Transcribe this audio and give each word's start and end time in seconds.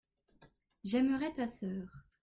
J’aimerai 0.83 1.31
ta 1.33 1.47
sœur. 1.47 1.91